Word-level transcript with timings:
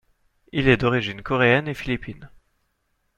Il 0.51 0.67
est 0.67 0.77
d’origine 0.77 1.21
coréenne 1.21 1.67
et 1.67 1.75
philippine. 1.75 2.27